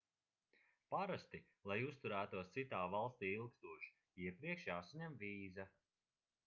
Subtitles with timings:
[0.93, 1.41] parasti
[1.71, 3.95] lai uzturētos citā valstī ilgstoši
[4.29, 5.69] iepriekš jāsaņem vīza